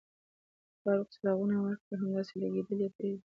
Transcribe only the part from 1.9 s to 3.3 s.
همداسې لګېدلي یې پرېږدئ.